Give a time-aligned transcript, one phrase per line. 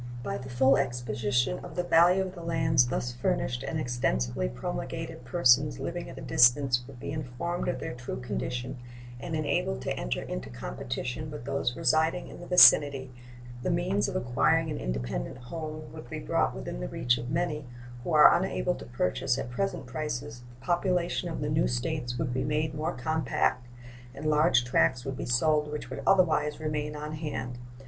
[0.23, 5.25] By the full exposition of the value of the lands thus furnished and extensively promulgated
[5.25, 8.79] persons living at a distance would be informed of their true condition
[9.19, 13.11] and enabled to enter into competition with those residing in the vicinity;
[13.61, 17.67] the means of acquiring an independent home would be brought within the reach of many
[18.03, 22.33] who are unable to purchase at present prices; the population of the new States would
[22.33, 23.67] be made more compact,
[24.15, 27.59] and large tracts would be sold which would otherwise remain on hand.